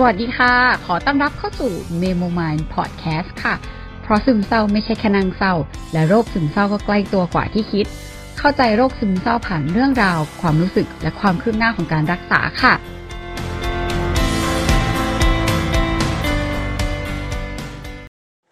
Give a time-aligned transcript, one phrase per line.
[0.00, 0.54] สวัสดีค่ะ
[0.86, 3.54] ขอต้อนรับเข้าสู่ Memo Mind Podcast ค่ะ
[4.02, 5.54] เพราะซึมเศร้าไม่ใช่แค่นางเศร้า
[5.92, 7.86] และโรคซึมเศร้าก็ใกล้ตัวกว่าที่คิด
[8.38, 12.74] เข้าใจโรคซึมเศร้าผ่านเรื่องราว ความรู้สึกและความคืบหน้าของการรักษาค่ะ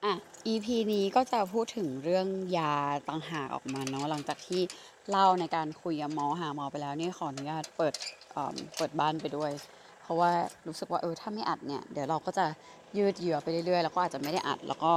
[0.04, 0.12] อะ
[0.52, 2.26] EP นี้ก็จะพูดถึงเรื่อง
[2.58, 2.76] ยา
[3.08, 4.62] ต่างหากออกมาเนาะหลังจากที่
[5.10, 7.94] เล่าในการคุยกับหมอหาหมอไปแล้วนี่ขออนุญาตเปิด
[8.32, 9.52] เเปิดบ้านไปด้วย
[10.06, 10.32] เพราะว่า
[10.68, 12.46] รู้สึกว่าเออถ้าไม่อัดเนี่ยเดี๋ยวเราก็จะ
[12.96, 14.92] ยืดเยื้อไปเรื่อยๆ แล้วก็อาจจะไม่ได้อัด แล้วก็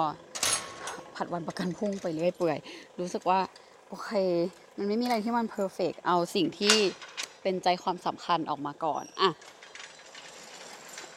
[1.15, 2.57] ผัดวันประกันพรุ่งไปเรื่อยเปื่อย
[2.99, 3.39] รู้สึกว่า
[3.89, 4.11] โอเค
[4.77, 6.75] มันไม่มีอะไรที่มันเพอร์เฟกเอาสิ่งที่
[7.41, 9.31] เป็นใจความสำคัญออกมาก่อนอะ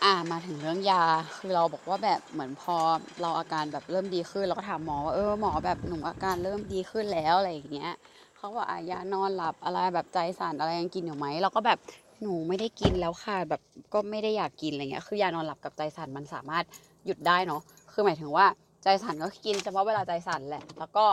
[0.05, 1.05] อ่ามาถึงเรื่องยา
[1.37, 2.77] คือเราบอกว่าแบบเหมือนพอ
[3.23, 7.93] เราอาการแบบเริ่มดีขึ้น เราก็ถามหมอว่าเออหมอแบบหนูอาการเริ่มดีขึ้นแล้วอะไรอย่างเงี้ย
[8.37, 11.79] เขาบอกอะยานอนหลับอะไรแบบใจสั่นอะไรยังกินอยู่ไหมเราก็แบบ
[12.23, 13.63] หนูไม่ได้กินแล้วค่ะแบบ
[13.95, 16.65] ก็ไม่ได้อยากกินอะไรเงี้ยคือยานอนหลับกับใจสั่นมันสามารถ
[17.07, 17.61] หยุดได้เนาะ
[17.93, 18.47] คือหมายถึงว่า
[18.83, 21.05] ใจสั่นก็กินเฉพาะเวลาใจสั่นแหละแล้วก็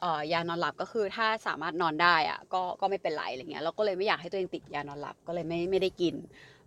[0.00, 6.14] เอ่อยานอนหลับก็คือถ้าสามารถนอนได้อะก็ก็ไม่เป็นไรอะไรเงี้ยเราก็เลยไม่อยากให้ตัวเองติดยานอนหลับก็เลยไม่ไม่ได้กิน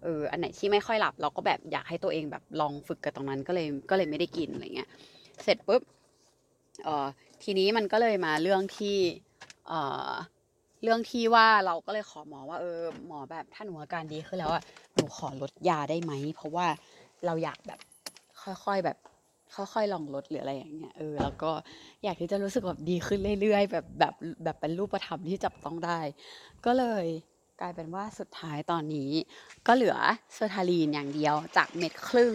[0.04, 4.90] เอออันไหนที่ไม่ค่อยหลับ เราก็แบบอยากให้ตัวเองแบบลองฝึกกับตรงนั้นก็เลยก็เลยไม่ได้กินอะไรเงี้ย
[5.44, 5.82] เสร็จปุ๊บ
[6.84, 7.08] เอ่อ
[7.44, 8.98] ทีนี้มันก็เลยมาเรื่องที่
[9.68, 10.12] เอ่อ
[10.84, 14.64] เรื่องที่ว่าเราก็เลยขอหมอว่าเออหมอแบบถ้าหนูอาการดีขึ้นแล้วอะ
[14.96, 16.68] หนูขอลดยาได้ไหม เพราะว่า
[17.26, 17.80] เราอยากแบบ
[18.44, 18.98] ค่อยๆแบบ
[19.56, 21.52] ค่อยๆลองลดหรืออะไรอย่างเงี้ยเออแล้วก็
[22.04, 26.00] อยากที่จะรู้สึกแบบดีขึ้นเรื่อยๆ แบบแบบแบบเป็นรูปธรรมที่จับต้องได้
[26.66, 27.06] ก็เลย
[27.62, 29.10] กลายเป็นว่าสุดท้ายตอนนี้
[29.68, 29.98] ก็เหลือ
[30.34, 32.34] เซอร์ทาลีนอย่างเดียวจากเม็ดครึ่ง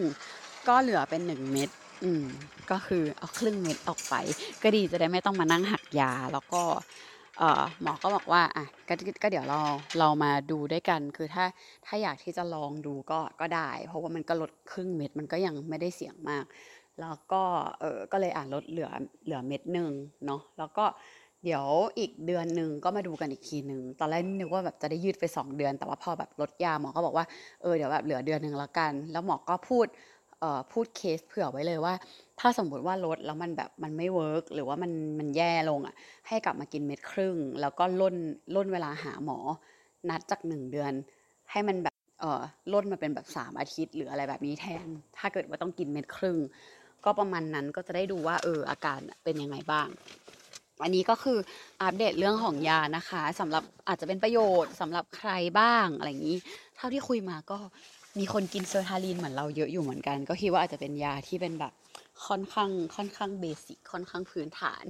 [0.69, 1.71] ก็เหลือเป็นหนึ่งเม็ด
[2.05, 2.25] อืม
[2.71, 4.15] ก็คือเอาครึ่งเม็ดออกไป
[4.63, 6.63] ก็ดีจะได้ไม่ต้องมานั่งหักยาแล้วก็
[7.83, 9.61] หมอก็บอกว่าอะก็ก็เดี๋ยวเรา
[9.99, 11.45] เรามาดูด้วยกัน คือถ้า
[11.87, 16.45] ถ้าอยากที่จะลองดูก็ก็ได้ เพราะว่ามันก็ลดครึ่งเม็ดมันก็ยังไม่ได้เสี่ยงมาก
[17.01, 17.43] แล้วก็
[17.81, 18.91] เออก็เลยอ่านลดเหลือ
[19.25, 19.91] เหลือเม็ดหนึ่ง
[20.27, 20.85] เนาะแล้วก็
[21.45, 21.67] เดี๋ยว
[21.99, 27.27] อีกเดือนหนึ่งก็มาดูกันอีกทีหนึ่งตอนแรกนึกว่าแบบจะได้ยืดไปสองเดือน แต่ว่าพอแบบลดยาหมอก็บอกว่า
[27.63, 29.87] เออเดี๋ยวแบบเหลือเดือนหนึ่งแล้วกัน แล้วหมอก็พูด
[30.73, 31.95] พูดเคสเผื่อไว้เลยว่า
[32.41, 35.95] ถ้าสมมติว่าลดแล้วมันแบบมันไม่ work หรือว่ามันมันแย่ลงอะ
[36.29, 38.17] ให้กลับมากินเม็ดครึ่ง แล้วก็ร่น
[38.57, 39.39] ร่นเวลาหาหมอ
[40.09, 40.93] นัดจากหนึ่งเดือน
[41.51, 42.43] ให้มันแบบเอ่อ
[42.73, 44.87] ร่นมาเป็นแบบสามอาทิตย์ หรืออะไรแบบนี้แทน
[45.19, 46.37] ถ้าเกิดว่าต้องกินเม็ดครึ่ง
[47.05, 49.89] ก็ประมาณนั้นก็จะได้ดูว่าเอออาการเป็นยังไงบ้าง
[50.83, 51.39] อันนี้ก็คือ
[51.83, 55.31] อัปเดตเรื่องของยานะคะสำหรับอาจจะเป็นประโยชน์สำหรับใคร
[55.61, 56.39] บ้างอะไรอย่างนี้
[56.77, 57.59] เท่าที่คุยมาก็
[58.19, 61.73] มีคนกินเซอร์ทาลีนเหมือนเราเยอะอยู่เหมือนกัน ก็คิดว่าอาจจะเป็นยาที่เป็นแบบ
[62.27, 64.85] ค่อนข้างค่อนข้างเบสิกค่อนข้างพื้นฐาน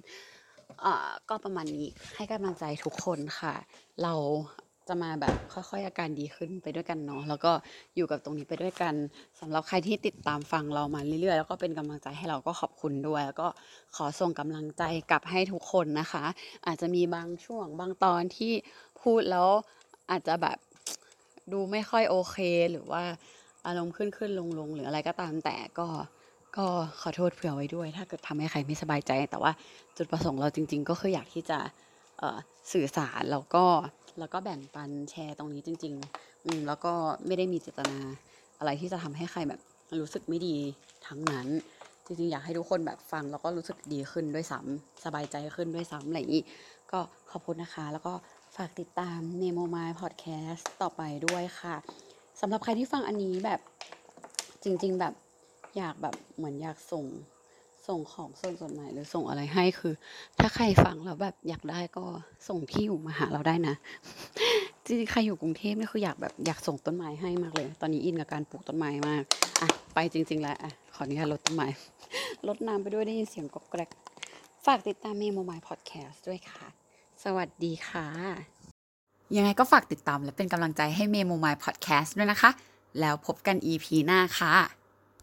[0.85, 3.55] อ่าก็ประมาณนี้ให้กำลังใจทุกคนค่ะ
[4.03, 4.15] เรา
[4.89, 7.53] จะมาแบบค่อยๆอาการดีขึ้นไปด้วยกันเนาะแล้วก็
[7.97, 8.95] อยู่กับตรงนี้ไปด้วยกัน
[9.41, 13.49] สำหรับใครที่ติดตามฟังเรามาเรื่อยๆ แล้วก็เป็นกำลังใจให้เราก็ขอบคุณด้วย แล้วก็
[13.97, 16.25] ขอส่งกำลังใจกลับให้ทุกคนนะคะ
[16.67, 18.53] อาจจะมีบางช่วงบางตอนที่
[19.03, 19.49] พูดแล้ว
[20.11, 20.57] อาจจะแบบ
[21.53, 22.37] ดูไม่ค่อยโอเค
[22.71, 23.03] หรือว่า
[23.67, 25.89] อารมณ์ขึ้นขึ้นลงลงหรืออะไรก็ตามแต่ก็
[26.57, 26.67] ก็
[27.01, 29.53] ขอโทษเผื่อไว้ด้วย ถ้าเกิดทำให้ใครไม่สบายใจ แต่ว่า
[29.97, 31.59] จุดประสงค์เราจริง ๆ ก็คืออยากที่จะ
[32.73, 33.65] สื่อสารแล้วก็
[34.19, 36.93] แล้วก็แบ่งปันแชร์ตรงนี้จริงๆอืมแล้วก็
[37.27, 37.99] ไม่ได้มีเจตนา
[38.59, 39.61] อะไรที่จะทำให้ใครแบบ
[40.01, 40.57] รู้สึกไม่ดี
[41.07, 41.49] ทั้งนั้น
[42.07, 46.45] จริงๆ อยากให้ทุกคนแบบฟังแล้วก็รู้สึกดีขึ้นด้วยซ้ำสบายใจขึ้นด้วยซ้ำอะไรอย่างนี้
[46.93, 46.99] ก็
[47.31, 48.13] ขอบคุณนะคะแล้วก็
[48.56, 51.77] ฝากติดตาม Nemo My Podcast ต่อไปด้วยค่ะ
[52.41, 53.61] สำหรับใครที่ฟังอันนี้แบบ
[54.65, 55.15] จริง ๆ แบบ
[55.77, 57.05] อยากแบบเหมือนอยากส่ง
[57.87, 59.95] ส่งของส่งจดหมายหรือส่งอะไรให้คือ
[60.41, 62.05] ถ้าใครฟังแล้วแบบอยากได้ก็
[62.49, 63.75] ส่งที่อยู่มาหาเราได้นะ
[64.84, 69.22] จริงๆใครอยู่กรุงเทพเนี่ยคืออยากแบบอยากส่งต้นไม้ให้มากเลย ตอนนี้อินกับการปลูกต้นไม้มาก
[69.62, 71.69] อะไปจริง ๆ แล้วอะขออนุญาตลดต้นไม้
[72.49, 73.91] ลดน้ำไปด้วยได้ยินเสียงกรอกแกรก
[74.66, 76.86] ฝากติดตามเมโมไมพอดแคสต์ด้วยค่ะ
[77.25, 78.06] สวัสดีค่ะ
[79.36, 82.51] ยังไงก็ฝากติดตามและเป็นกำลังใจให้เมโมไมพอดแคสต์ด้วยนะคะ
[83.01, 84.54] แล้วพบกัน EP หน้าค่ะ